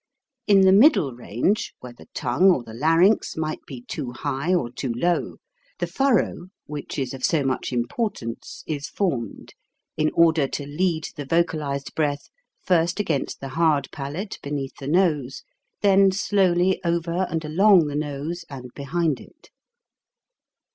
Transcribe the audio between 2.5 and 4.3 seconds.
the larynx might be too